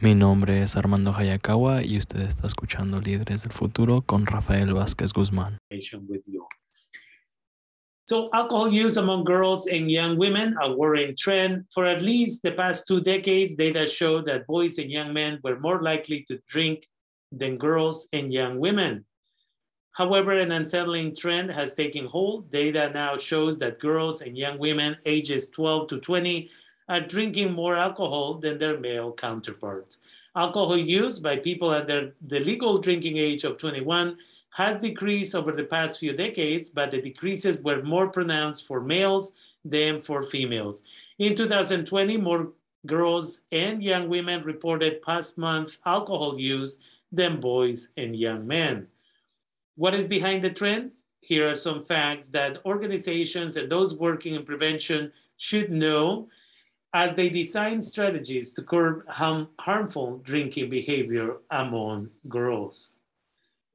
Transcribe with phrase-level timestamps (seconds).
[0.00, 5.12] Mi nombre es Armando Hayakawa y usted está escuchando Líderes del Futuro con Rafael Vázquez
[5.12, 5.58] Guzmán.
[8.08, 11.64] So, alcohol use among girls and young women, a worrying trend.
[11.74, 15.58] For at least the past two decades, data show that boys and young men were
[15.58, 16.86] more likely to drink
[17.32, 19.04] than girls and young women.
[19.90, 22.52] However, an unsettling trend has taken hold.
[22.52, 26.50] Data now shows that girls and young women ages 12 to 20
[26.88, 30.00] are drinking more alcohol than their male counterparts.
[30.34, 34.16] Alcohol use by people under the legal drinking age of 21
[34.50, 39.32] has decreased over the past few decades, but the decreases were more pronounced for males
[39.64, 40.82] than for females.
[41.18, 42.48] In 2020, more
[42.86, 46.78] girls and young women reported past month alcohol use
[47.12, 48.86] than boys and young men.
[49.76, 50.92] What is behind the trend?
[51.20, 56.28] Here are some facts that organizations and those working in prevention should know
[56.94, 62.90] as they design strategies to curb harm, harmful drinking behavior among girls.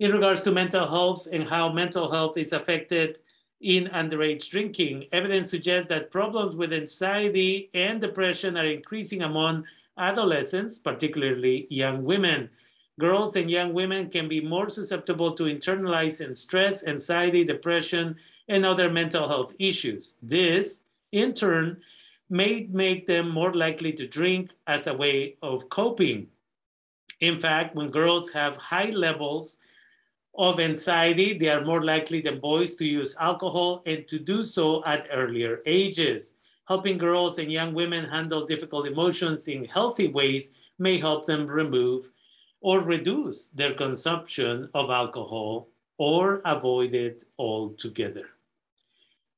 [0.00, 3.18] In regards to mental health and how mental health is affected
[3.60, 9.64] in underage drinking, evidence suggests that problems with anxiety and depression are increasing among
[9.98, 12.48] adolescents, particularly young women.
[12.98, 18.16] Girls and young women can be more susceptible to internalized stress, anxiety, depression,
[18.48, 20.16] and other mental health issues.
[20.22, 20.82] This,
[21.12, 21.80] in turn,
[22.32, 26.26] may make them more likely to drink as a way of coping.
[27.20, 29.58] In fact, when girls have high levels
[30.38, 34.82] of anxiety, they are more likely than boys to use alcohol and to do so
[34.86, 36.32] at earlier ages.
[36.66, 42.08] Helping girls and young women handle difficult emotions in healthy ways may help them remove
[42.62, 48.30] or reduce their consumption of alcohol or avoid it altogether.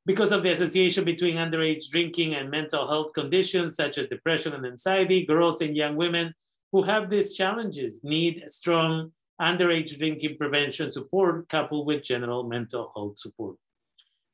[0.07, 4.67] Because of the association between underage drinking and mental health conditions such as depression and
[4.67, 6.35] anxiety, girls and young women
[6.73, 13.19] who have these challenges need strong underage drinking prevention support coupled with general mental health
[13.19, 13.57] support.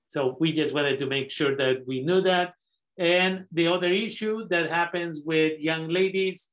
[0.08, 2.54] So we just wanted to make sure that we knew that.
[2.98, 6.48] And the other issue that happens with young ladies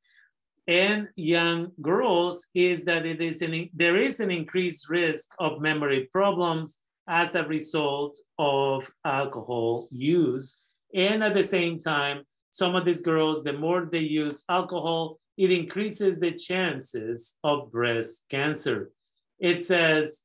[0.67, 6.07] and young girls is that it is an, there is an increased risk of memory
[6.11, 10.57] problems as a result of alcohol use.
[10.94, 15.51] And at the same time, some of these girls, the more they use alcohol, it
[15.51, 18.91] increases the chances of breast cancer.
[19.40, 20.22] It says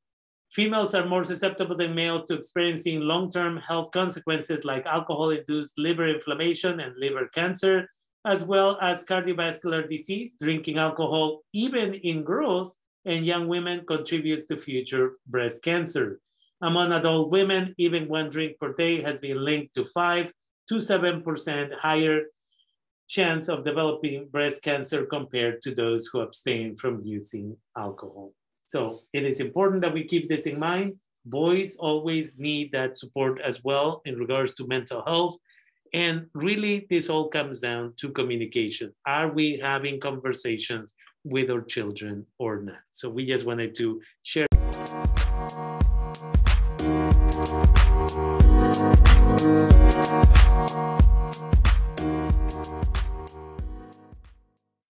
[0.52, 6.80] females are more susceptible than males to experiencing long-term health consequences like alcohol-induced liver inflammation
[6.80, 7.88] and liver cancer,
[8.24, 10.34] as well as cardiovascular disease.
[10.40, 16.20] Drinking alcohol, even in girls and young women, contributes to future breast cancer.
[16.62, 20.32] Among adult women, even one drink per day has been linked to 5
[20.68, 22.22] to 7% higher
[23.08, 28.32] chance of developing breast cancer compared to those who abstain from using alcohol.
[28.68, 30.94] So it is important that we keep this in mind.
[31.26, 35.36] Boys always need that support as well in regards to mental health.
[35.92, 38.94] And really, this all comes down to communication.
[39.04, 40.94] Are we having conversations
[41.24, 42.80] with our children or not?
[42.92, 44.46] So we just wanted to share.
[47.44, 48.41] Thank you.